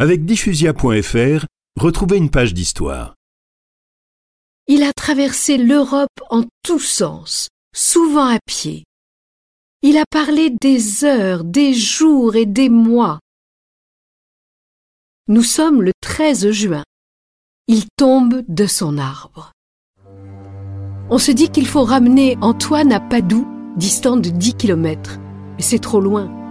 Avec 0.00 0.24
diffusia.fr, 0.24 1.46
retrouvez 1.76 2.18
une 2.18 2.30
page 2.30 2.54
d'histoire. 2.54 3.16
Il 4.68 4.84
a 4.84 4.92
traversé 4.92 5.58
l'Europe 5.58 6.20
en 6.30 6.44
tous 6.62 6.78
sens, 6.78 7.48
souvent 7.74 8.28
à 8.28 8.38
pied. 8.46 8.84
Il 9.82 9.96
a 9.96 10.04
parlé 10.08 10.50
des 10.50 11.02
heures, 11.02 11.42
des 11.42 11.74
jours 11.74 12.36
et 12.36 12.46
des 12.46 12.68
mois. 12.68 13.18
Nous 15.26 15.42
sommes 15.42 15.82
le 15.82 15.90
13 16.00 16.52
juin. 16.52 16.84
Il 17.66 17.86
tombe 17.96 18.44
de 18.46 18.66
son 18.66 18.98
arbre. 18.98 19.50
On 21.10 21.18
se 21.18 21.32
dit 21.32 21.48
qu'il 21.48 21.66
faut 21.66 21.84
ramener 21.84 22.38
Antoine 22.40 22.92
à 22.92 23.00
Padoue, 23.00 23.48
distant 23.76 24.16
de 24.16 24.30
10 24.30 24.54
kilomètres. 24.54 25.18
Mais 25.56 25.62
c'est 25.62 25.80
trop 25.80 26.00
loin. 26.00 26.47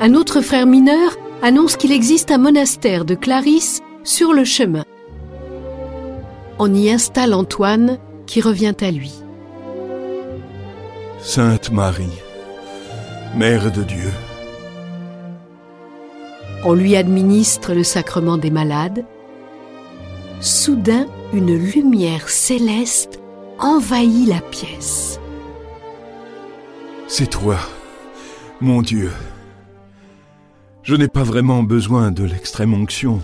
Un 0.00 0.14
autre 0.14 0.42
frère 0.42 0.66
mineur 0.66 1.16
annonce 1.42 1.76
qu'il 1.76 1.90
existe 1.90 2.30
un 2.30 2.38
monastère 2.38 3.04
de 3.04 3.16
Clarisse 3.16 3.80
sur 4.04 4.32
le 4.32 4.44
chemin. 4.44 4.84
On 6.60 6.72
y 6.72 6.88
installe 6.88 7.34
Antoine 7.34 7.98
qui 8.26 8.40
revient 8.40 8.74
à 8.80 8.92
lui. 8.92 9.12
Sainte 11.20 11.72
Marie, 11.72 12.16
Mère 13.34 13.72
de 13.72 13.82
Dieu, 13.82 14.12
On 16.64 16.74
lui 16.74 16.94
administre 16.94 17.74
le 17.74 17.82
sacrement 17.82 18.38
des 18.38 18.50
malades. 18.50 19.04
Soudain, 20.40 21.06
une 21.32 21.56
lumière 21.56 22.28
céleste 22.28 23.20
envahit 23.58 24.28
la 24.28 24.40
pièce. 24.40 25.18
c'est 27.08 27.30
toi, 27.30 27.58
mon 28.60 28.80
Dieu. 28.80 29.10
Je 30.88 30.94
n'ai 30.94 31.08
pas 31.08 31.22
vraiment 31.22 31.62
besoin 31.62 32.10
de 32.10 32.24
l'extrême 32.24 32.72
onction, 32.72 33.20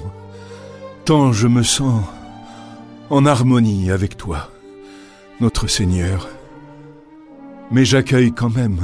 tant 1.07 1.33
je 1.33 1.48
me 1.48 1.62
sens 1.62 2.05
en 3.09 3.25
harmonie 3.25 3.91
avec 3.91 4.19
toi, 4.19 4.51
notre 5.41 5.67
Seigneur. 5.67 6.29
Mais 7.70 7.87
j'accueille 7.87 8.33
quand 8.33 8.55
même 8.55 8.81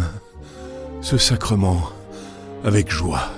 ce 1.03 1.19
sacrement 1.19 1.91
avec 2.65 2.91
joie. 2.91 3.29